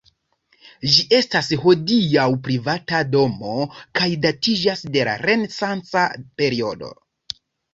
[0.93, 3.53] Ĝi estas hodiaŭ privata domo
[4.01, 6.09] kaj datiĝas de la renesanca
[6.41, 6.91] periodo.